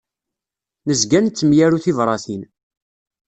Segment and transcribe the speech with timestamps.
[0.87, 2.43] Nezga nettemyaru tibratin.